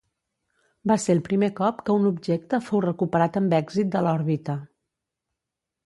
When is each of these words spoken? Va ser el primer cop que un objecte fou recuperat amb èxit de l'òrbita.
Va 0.91 0.95
ser 1.03 1.15
el 1.17 1.21
primer 1.27 1.49
cop 1.59 1.83
que 1.89 1.97
un 1.99 2.09
objecte 2.11 2.61
fou 2.71 2.83
recuperat 2.89 3.41
amb 3.43 3.57
èxit 3.61 3.95
de 3.97 4.05
l'òrbita. 4.07 4.61